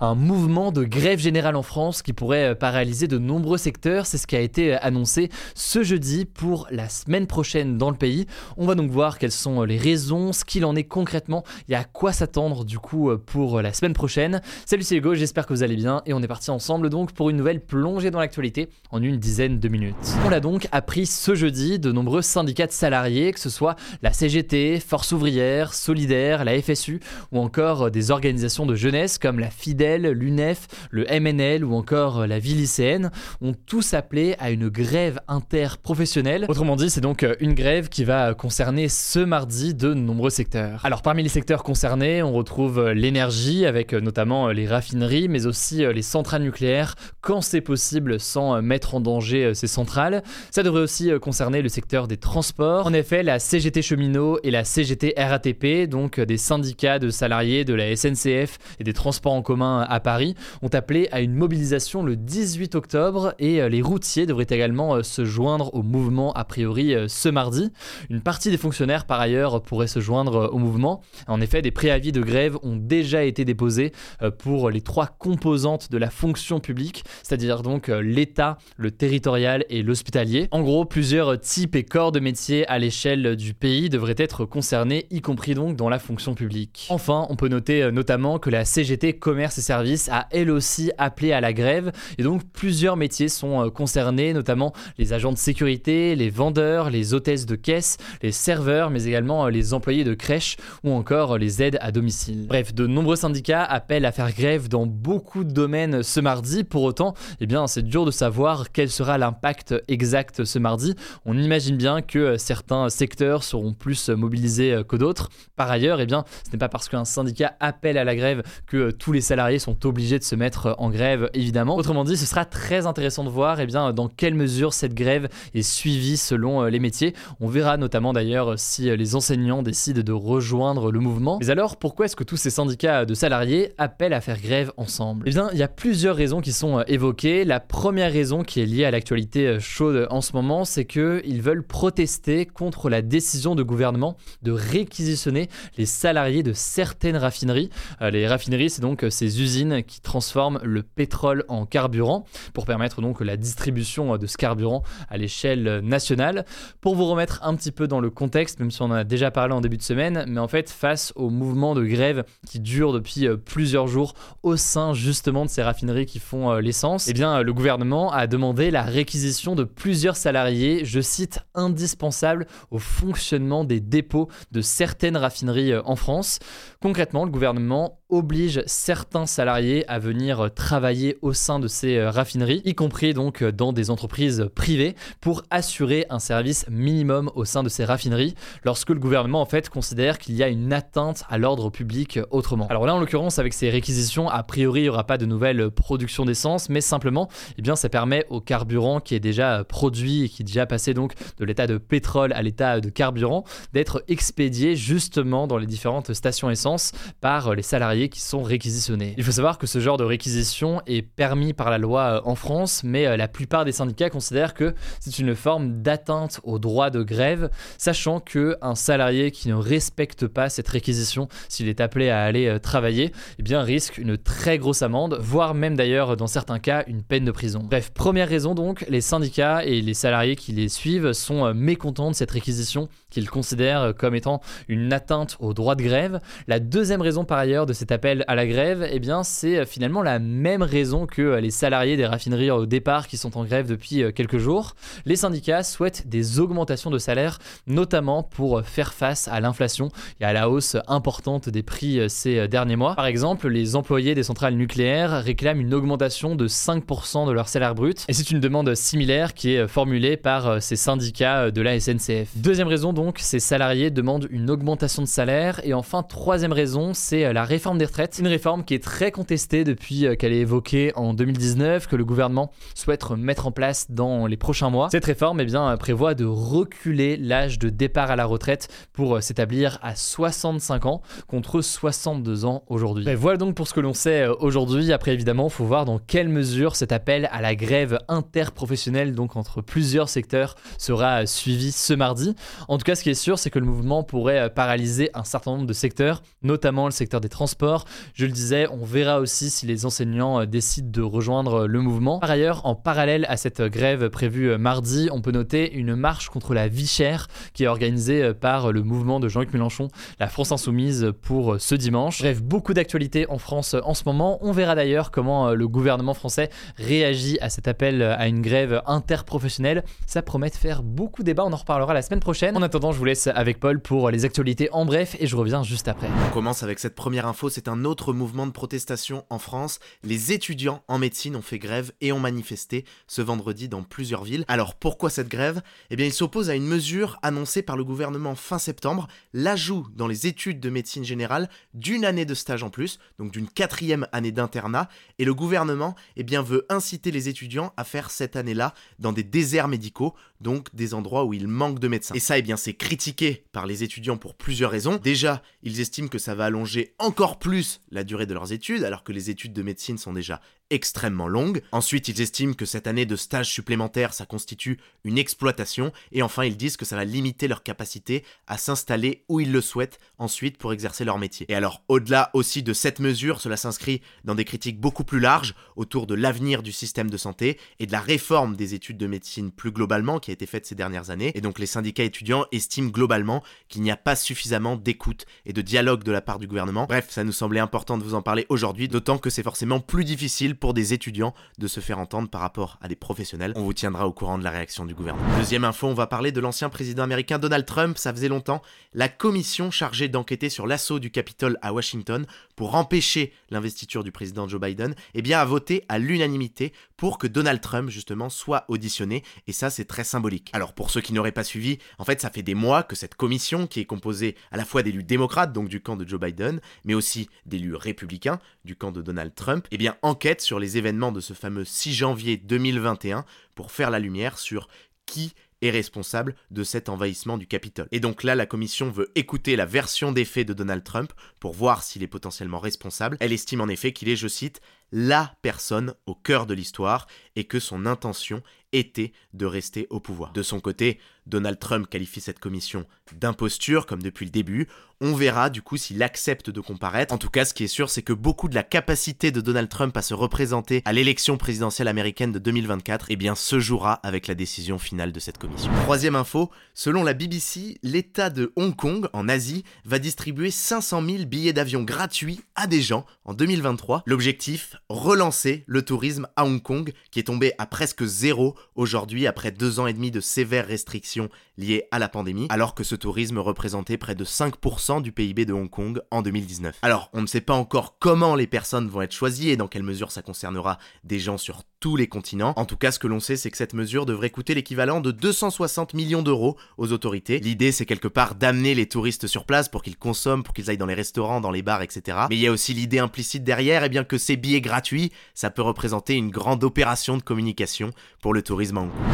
[0.00, 4.06] Un mouvement de grève générale en France qui pourrait euh, paralyser de nombreux secteurs.
[4.06, 7.96] C'est ce qui a été euh, annoncé ce jeudi pour la semaine prochaine dans le
[7.96, 8.26] pays.
[8.56, 11.74] On va donc voir quelles sont euh, les raisons, ce qu'il en est concrètement et
[11.74, 14.40] à quoi s'attendre du coup pour la semaine prochaine.
[14.66, 17.30] Salut c'est Hugo, j'espère que vous allez bien et on est parti ensemble donc pour
[17.30, 19.96] une nouvelle plongée dans l'actualité en une dizaine de minutes.
[20.24, 24.12] On l'a donc appris ce jeudi de nombreux syndicats de salariés, que ce soit la
[24.12, 27.00] CGT, Force ouvrière, Solidaire, la FSU
[27.32, 32.38] ou encore des organisations de jeunesse comme la FIDEL l'UNEF, le MNL ou encore la
[32.38, 36.44] vie lycéenne ont tous appelé à une grève interprofessionnelle.
[36.48, 40.84] Autrement dit, c'est donc une grève qui va concerner ce mardi de nombreux secteurs.
[40.84, 46.02] Alors parmi les secteurs concernés, on retrouve l'énergie avec notamment les raffineries, mais aussi les
[46.02, 50.22] centrales nucléaires quand c'est possible sans mettre en danger ces centrales?
[50.50, 52.86] Ça devrait aussi concerner le secteur des transports.
[52.86, 57.74] En effet, la CGT cheminot et la CGT RATP, donc des syndicats de salariés de
[57.74, 62.16] la SNCF et des transports en commun à Paris ont appelé à une mobilisation le
[62.16, 66.94] 18 octobre et euh, les routiers devraient également euh, se joindre au mouvement a priori
[66.94, 67.70] euh, ce mardi.
[68.10, 71.02] Une partie des fonctionnaires par ailleurs pourraient se joindre au mouvement.
[71.26, 73.92] En effet, des préavis de grève ont déjà été déposés
[74.38, 80.48] pour les trois composantes de la fonction publique, c'est-à-dire donc l'État, le territorial et l'hospitalier.
[80.50, 85.06] En gros, plusieurs types et corps de métiers à l'échelle du pays devraient être concernés,
[85.10, 86.86] y compris donc dans la fonction publique.
[86.90, 91.32] Enfin, on peut noter notamment que la CGT Commerce et service a elle aussi appelé
[91.32, 96.16] à la grève et donc plusieurs métiers sont euh, concernés, notamment les agents de sécurité,
[96.16, 100.56] les vendeurs, les hôtesses de caisse, les serveurs, mais également euh, les employés de crèche
[100.84, 102.46] ou encore euh, les aides à domicile.
[102.48, 106.64] Bref, de nombreux syndicats appellent à faire grève dans beaucoup de domaines ce mardi.
[106.64, 110.94] Pour autant, eh bien, c'est dur de savoir quel sera l'impact exact ce mardi.
[111.26, 115.28] On imagine bien que certains secteurs seront plus mobilisés que d'autres.
[115.56, 118.90] Par ailleurs, eh bien, ce n'est pas parce qu'un syndicat appelle à la grève que
[118.90, 121.76] tous les salariés sont obligés de se mettre en grève, évidemment.
[121.76, 125.28] Autrement dit, ce sera très intéressant de voir eh bien, dans quelle mesure cette grève
[125.54, 127.14] est suivie selon euh, les métiers.
[127.40, 131.38] On verra notamment d'ailleurs si euh, les enseignants décident de rejoindre le mouvement.
[131.40, 135.24] Mais alors, pourquoi est-ce que tous ces syndicats de salariés appellent à faire grève ensemble?
[135.26, 137.44] Eh bien, il y a plusieurs raisons qui sont euh, évoquées.
[137.44, 141.66] La première raison qui est liée à l'actualité chaude en ce moment, c'est qu'ils veulent
[141.66, 147.70] protester contre la décision de gouvernement de réquisitionner les salariés de certaines raffineries.
[148.00, 149.37] Les raffineries, c'est donc ces
[149.86, 155.16] qui transforment le pétrole en carburant pour permettre donc la distribution de ce carburant à
[155.16, 156.44] l'échelle nationale.
[156.80, 159.30] Pour vous remettre un petit peu dans le contexte, même si on en a déjà
[159.30, 162.92] parlé en début de semaine, mais en fait face au mouvement de grève qui dure
[162.92, 167.12] depuis euh, plusieurs jours au sein justement de ces raffineries qui font euh, l'essence, eh
[167.12, 173.64] bien le gouvernement a demandé la réquisition de plusieurs salariés, je cite, indispensables au fonctionnement
[173.64, 176.38] des dépôts de certaines raffineries euh, en France.
[176.80, 182.62] Concrètement, le gouvernement oblige certains salariés à venir travailler au sein de ces euh, raffineries,
[182.64, 187.62] y compris donc euh, dans des entreprises privées, pour assurer un service minimum au sein
[187.62, 191.38] de ces raffineries, lorsque le gouvernement en fait considère qu'il y a une atteinte à
[191.38, 192.66] l'ordre public autrement.
[192.68, 195.70] Alors là, en l'occurrence, avec ces réquisitions, a priori, il n'y aura pas de nouvelle
[195.70, 200.28] production d'essence, mais simplement, eh bien, ça permet au carburant qui est déjà produit et
[200.28, 204.76] qui est déjà passé donc de l'état de pétrole à l'état de carburant, d'être expédié
[204.76, 209.14] justement dans les différentes stations essence par les salariés qui sont réquisitionnés.
[209.18, 212.36] Il faut savoir que ce genre de réquisition est permis par la loi euh, en
[212.36, 216.90] France, mais euh, la plupart des syndicats considèrent que c'est une forme d'atteinte au droit
[216.90, 222.10] de grève, sachant que un salarié qui ne respecte pas cette réquisition, s'il est appelé
[222.10, 226.28] à aller euh, travailler, eh bien risque une très grosse amende, voire même d'ailleurs dans
[226.28, 227.66] certains cas une peine de prison.
[227.68, 232.14] Bref, première raison donc, les syndicats et les salariés qui les suivent sont mécontents de
[232.14, 236.20] cette réquisition qu'ils considèrent comme étant une atteinte au droit de grève.
[236.46, 240.02] La deuxième raison par ailleurs de cet appel à la grève, eh bien c'est finalement
[240.02, 244.04] la même raison que les salariés des raffineries au départ qui sont en grève depuis
[244.12, 244.74] quelques jours.
[245.06, 249.88] Les syndicats souhaitent des augmentations de salaire, notamment pour faire face à l'inflation
[250.20, 252.94] et à la hausse importante des prix ces derniers mois.
[252.94, 257.74] Par exemple, les employés des centrales nucléaires réclament une augmentation de 5% de leur salaire
[257.74, 262.36] brut, et c'est une demande similaire qui est formulée par ces syndicats de la SNCF.
[262.36, 267.32] Deuxième raison donc, ces salariés demandent une augmentation de salaire, et enfin troisième raison, c'est
[267.32, 271.14] la réforme des retraites, une réforme qui est très contestée depuis qu'elle est évoquée en
[271.14, 274.88] 2019, que le gouvernement souhaite mettre en place dans les prochains mois.
[274.90, 279.78] Cette réforme eh bien, prévoit de reculer l'âge de départ à la retraite pour s'établir
[279.82, 283.06] à 65 ans contre 62 ans aujourd'hui.
[283.14, 284.92] Voilà donc pour ce que l'on sait aujourd'hui.
[284.92, 289.36] Après évidemment, il faut voir dans quelle mesure cet appel à la grève interprofessionnelle, donc
[289.36, 292.34] entre plusieurs secteurs, sera suivi ce mardi.
[292.68, 295.52] En tout cas, ce qui est sûr, c'est que le mouvement pourrait paralyser un certain
[295.52, 297.67] nombre de secteurs, notamment le secteur des transports.
[298.14, 302.18] Je le disais, on verra aussi si les enseignants décident de rejoindre le mouvement.
[302.18, 306.54] Par ailleurs, en parallèle à cette grève prévue mardi, on peut noter une marche contre
[306.54, 309.88] la vie chère qui est organisée par le mouvement de Jean-Luc Mélenchon,
[310.20, 312.20] la France Insoumise, pour ce dimanche.
[312.20, 314.38] Bref, beaucoup d'actualités en France en ce moment.
[314.40, 319.84] On verra d'ailleurs comment le gouvernement français réagit à cet appel à une grève interprofessionnelle.
[320.06, 322.56] Ça promet de faire beaucoup de débats, on en reparlera la semaine prochaine.
[322.56, 325.62] En attendant, je vous laisse avec Paul pour les actualités en bref et je reviens
[325.62, 326.08] juste après.
[326.28, 329.80] On commence avec cette première info, c'est un autre mouvement de protestation en France.
[330.04, 334.44] Les étudiants en médecine ont fait grève et ont manifesté ce vendredi dans plusieurs villes.
[334.46, 335.60] Alors pourquoi cette grève?
[335.90, 340.06] Eh bien ils s'opposent à une mesure annoncée par le gouvernement fin septembre, l'ajout dans
[340.06, 344.30] les études de médecine générale d'une année de stage en plus, donc d'une quatrième année
[344.30, 344.88] d'internat,
[345.18, 349.24] et le gouvernement eh bien, veut inciter les étudiants à faire cette année-là dans des
[349.24, 352.14] déserts médicaux, donc des endroits où il manque de médecins.
[352.14, 355.00] Et ça, eh bien, c'est critiqué par les étudiants pour plusieurs raisons.
[355.02, 359.04] Déjà, ils estiment que ça va allonger encore plus la durée de leurs études, alors
[359.04, 360.40] que les études de médecine sont déjà
[360.70, 361.62] extrêmement longue.
[361.72, 365.92] Ensuite, ils estiment que cette année de stage supplémentaire, ça constitue une exploitation.
[366.12, 369.60] Et enfin, ils disent que ça va limiter leur capacité à s'installer où ils le
[369.60, 371.46] souhaitent ensuite pour exercer leur métier.
[371.48, 375.54] Et alors, au-delà aussi de cette mesure, cela s'inscrit dans des critiques beaucoup plus larges
[375.76, 379.50] autour de l'avenir du système de santé et de la réforme des études de médecine
[379.50, 381.32] plus globalement qui a été faite ces dernières années.
[381.34, 385.62] Et donc, les syndicats étudiants estiment globalement qu'il n'y a pas suffisamment d'écoute et de
[385.62, 386.86] dialogue de la part du gouvernement.
[386.86, 390.04] Bref, ça nous semblait important de vous en parler aujourd'hui, d'autant que c'est forcément plus
[390.04, 393.52] difficile pour des étudiants de se faire entendre par rapport à des professionnels.
[393.56, 395.36] On vous tiendra au courant de la réaction du gouvernement.
[395.36, 397.98] Deuxième info, on va parler de l'ancien président américain Donald Trump.
[397.98, 398.62] Ça faisait longtemps.
[398.94, 402.26] La commission chargée d'enquêter sur l'assaut du Capitole à Washington
[402.58, 407.28] pour empêcher l'investiture du président Joe Biden, eh bien a voté à l'unanimité pour que
[407.28, 409.22] Donald Trump justement soit auditionné.
[409.46, 410.50] Et ça, c'est très symbolique.
[410.52, 413.14] Alors pour ceux qui n'auraient pas suivi, en fait, ça fait des mois que cette
[413.14, 416.60] commission, qui est composée à la fois d'élus démocrates, donc du camp de Joe Biden,
[416.84, 421.12] mais aussi d'élus républicains du camp de Donald Trump, eh bien enquête sur les événements
[421.12, 423.24] de ce fameux 6 janvier 2021
[423.54, 424.66] pour faire la lumière sur
[425.06, 425.32] qui
[425.62, 427.88] est responsable de cet envahissement du Capitole.
[427.92, 431.52] Et donc là, la commission veut écouter la version des faits de Donald Trump pour
[431.52, 433.16] voir s'il est potentiellement responsable.
[433.20, 434.60] Elle estime en effet qu'il est, je cite,
[434.92, 437.06] la personne au cœur de l'histoire
[437.36, 438.42] et que son intention
[438.72, 440.32] était de rester au pouvoir.
[440.32, 440.98] De son côté,
[441.28, 444.68] Donald Trump qualifie cette commission d'imposture, comme depuis le début.
[445.00, 447.14] On verra du coup s'il accepte de comparaître.
[447.14, 449.68] En tout cas, ce qui est sûr, c'est que beaucoup de la capacité de Donald
[449.68, 454.34] Trump à se représenter à l'élection présidentielle américaine de 2024, eh se jouera avec la
[454.34, 455.70] décision finale de cette commission.
[455.82, 461.24] Troisième info, selon la BBC, l'État de Hong Kong, en Asie, va distribuer 500 000
[461.26, 464.02] billets d'avion gratuits à des gens en 2023.
[464.06, 469.50] L'objectif, relancer le tourisme à Hong Kong, qui est tombé à presque zéro aujourd'hui après
[469.50, 473.38] deux ans et demi de sévères restrictions liées à la pandémie, alors que ce tourisme
[473.38, 476.78] représentait près de 5% du PIB de Hong Kong en 2019.
[476.82, 479.82] Alors, on ne sait pas encore comment les personnes vont être choisies et dans quelle
[479.82, 482.52] mesure ça concernera des gens sur tous les continents.
[482.56, 485.10] En tout cas, ce que l'on sait, c'est que cette mesure devrait coûter l'équivalent de
[485.10, 487.38] 260 millions d'euros aux autorités.
[487.38, 490.78] L'idée, c'est quelque part d'amener les touristes sur place pour qu'ils consomment, pour qu'ils aillent
[490.78, 492.18] dans les restaurants, dans les bars, etc.
[492.30, 495.12] Mais il y a aussi l'idée implicite derrière, et eh bien que ces billets gratuits,
[495.34, 498.42] ça peut représenter une grande opération de communication pour le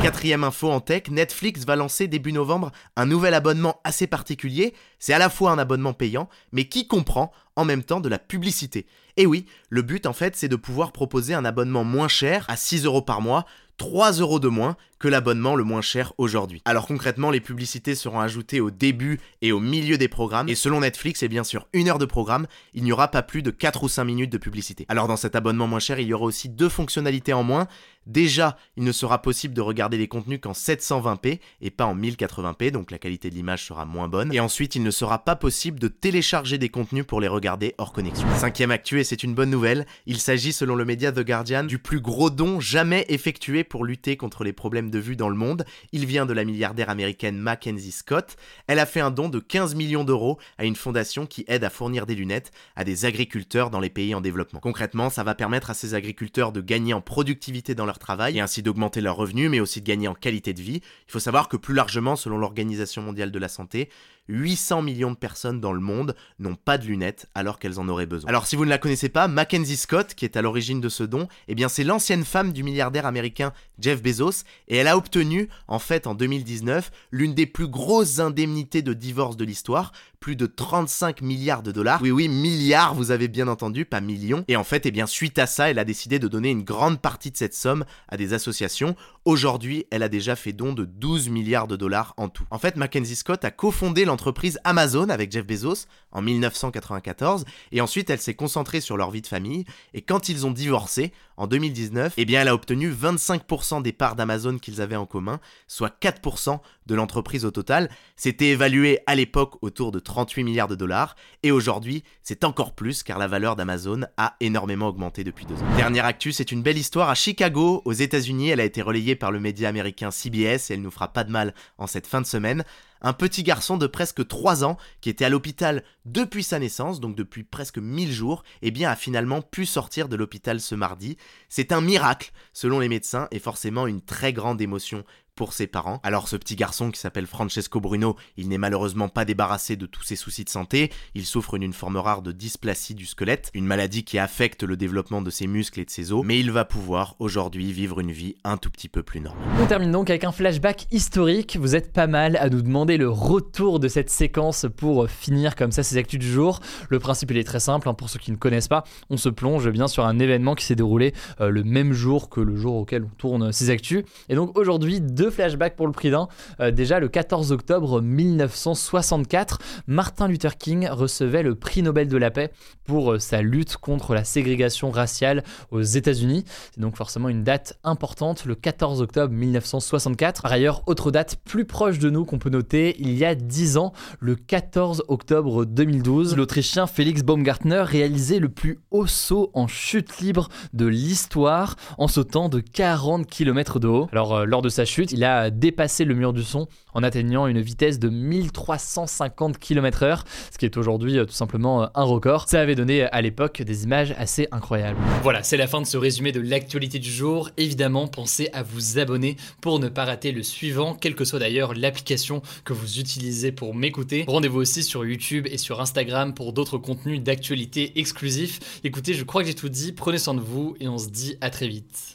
[0.01, 4.75] Quatrième info en tech, Netflix va lancer début novembre un nouvel abonnement assez particulier.
[5.01, 8.19] C'est à la fois un abonnement payant, mais qui comprend en même temps de la
[8.19, 8.87] publicité.
[9.17, 12.57] Et oui, le but en fait c'est de pouvoir proposer un abonnement moins cher à
[12.57, 13.47] 6 euros par mois
[13.77, 16.63] 3 euros de moins que l'abonnement le moins cher aujourd'hui.
[16.65, 20.81] Alors concrètement, les publicités seront ajoutées au début et au milieu des programmes, et selon
[20.81, 23.83] Netflix, et bien sûr une heure de programme, il n'y aura pas plus de 4
[23.83, 24.87] ou 5 minutes de publicité.
[24.89, 27.67] Alors dans cet abonnement moins cher, il y aura aussi deux fonctionnalités en moins.
[28.07, 32.71] Déjà, il ne sera possible de regarder les contenus qu'en 720p et pas en 1080p,
[32.71, 34.33] donc la qualité de l'image sera moins bonne.
[34.33, 37.44] Et ensuite, il ne sera pas possible de télécharger des contenus pour les regarder
[37.79, 38.27] hors connexion.
[38.37, 41.79] Cinquième actu, et c'est une bonne nouvelle, il s'agit selon le média The Guardian du
[41.79, 45.65] plus gros don jamais effectué pour lutter contre les problèmes de vue dans le monde.
[45.93, 48.37] Il vient de la milliardaire américaine Mackenzie Scott.
[48.67, 51.71] Elle a fait un don de 15 millions d'euros à une fondation qui aide à
[51.71, 54.61] fournir des lunettes à des agriculteurs dans les pays en développement.
[54.61, 58.41] Concrètement, ça va permettre à ces agriculteurs de gagner en productivité dans leur travail et
[58.41, 60.81] ainsi d'augmenter leurs revenus, mais aussi de gagner en qualité de vie.
[61.09, 63.91] Il faut savoir que plus largement, selon l'Organisation mondiale de la santé,
[64.29, 68.07] 800 millions de personnes dans le monde n'ont pas de lunettes alors qu'elles en auraient
[68.07, 68.29] besoin.
[68.29, 71.05] Alors si vous ne la connaissez pas, Mackenzie Scott, qui est à l'origine de ce
[71.05, 75.49] don, eh bien c'est l'ancienne femme du milliardaire américain Jeff Bezos et elle a obtenu
[75.69, 79.93] en fait en 2019 l'une des plus grosses indemnités de divorce de l'histoire,
[80.25, 82.01] plus de 35 milliards de dollars.
[82.01, 84.43] Oui oui, milliards, vous avez bien entendu, pas millions.
[84.49, 86.99] Et en fait, eh bien suite à ça, elle a décidé de donner une grande
[86.99, 88.97] partie de cette somme à des associations.
[89.27, 92.45] Aujourd'hui, elle a déjà fait don de 12 milliards de dollars en tout.
[92.51, 98.09] En fait, Mackenzie Scott a cofondé l'entreprise Amazon avec Jeff Bezos en 1994 et ensuite
[98.09, 102.15] elle s'est concentrée sur leur vie de famille et quand ils ont divorcé en 2019,
[102.17, 106.61] eh bien elle a obtenu 25% des parts d'Amazon qu'ils avaient en commun, soit 4%
[106.87, 107.91] de l'entreprise au total.
[108.17, 113.03] C'était évalué à l'époque autour de 38 milliards de dollars et aujourd'hui c'est encore plus
[113.03, 115.77] car la valeur d'Amazon a énormément augmenté depuis deux ans.
[115.77, 118.51] Dernière actu, c'est une belle histoire à Chicago, aux États-Unis.
[118.51, 121.33] Elle a été relayée par le média américain CBS et elle nous fera pas de
[121.33, 122.63] mal en cette fin de semaine
[123.05, 127.15] un petit garçon de presque 3 ans qui était à l'hôpital depuis sa naissance, donc
[127.15, 131.19] depuis presque 1000 jours, et eh bien a finalement pu sortir de l'hôpital ce mardi.
[131.51, 136.01] C'est un miracle selon les médecins et forcément une très grande émotion pour ses parents.
[136.03, 140.03] Alors ce petit garçon qui s'appelle Francesco Bruno, il n'est malheureusement pas débarrassé de tous
[140.03, 144.05] ses soucis de santé, il souffre d'une forme rare de dysplasie du squelette, une maladie
[144.05, 147.17] qui affecte le développement de ses muscles et de ses os, mais il va pouvoir
[147.19, 149.43] aujourd'hui vivre une vie un tout petit peu plus normale.
[149.61, 153.09] On termine donc avec un flashback historique, vous êtes pas mal à nous demander le
[153.09, 156.61] retour de cette séquence pour finir comme ça ces actus du jour.
[156.89, 159.29] Le principe il est très simple, hein, pour ceux qui ne connaissent pas, on se
[159.29, 162.77] plonge bien sur un événement qui s'est déroulé euh, le même jour que le jour
[162.77, 166.29] auquel on tourne ces actus, et donc aujourd'hui deux flashbacks pour le prix d'un.
[166.61, 172.31] Euh, déjà, le 14 octobre 1964, Martin Luther King recevait le prix Nobel de la
[172.31, 172.51] paix
[172.85, 176.45] pour euh, sa lutte contre la ségrégation raciale aux États-Unis.
[176.75, 180.43] C'est donc forcément une date importante, le 14 octobre 1964.
[180.43, 183.77] Par ailleurs, autre date plus proche de nous qu'on peut noter, il y a 10
[183.77, 190.19] ans, le 14 octobre 2012, l'Autrichien Félix Baumgartner réalisait le plus haut saut en chute
[190.19, 194.09] libre de l'histoire en sautant de 40 km de haut.
[194.13, 197.47] Alors, euh, lors de sa chute, il a dépassé le mur du son en atteignant
[197.47, 202.49] une vitesse de 1350 km/h, ce qui est aujourd'hui euh, tout simplement euh, un record.
[202.49, 204.99] Ça avait donné à l'époque des images assez incroyables.
[205.23, 207.51] Voilà, c'est la fin de ce résumé de l'actualité du jour.
[207.57, 211.75] Évidemment, pensez à vous abonner pour ne pas rater le suivant, quelle que soit d'ailleurs
[211.75, 214.25] l'application que vous utilisez pour m'écouter.
[214.27, 218.81] Rendez-vous aussi sur YouTube et sur Instagram pour d'autres contenus d'actualité exclusifs.
[218.83, 221.37] Écoutez, je crois que j'ai tout dit, prenez soin de vous et on se dit
[221.41, 222.15] à très vite.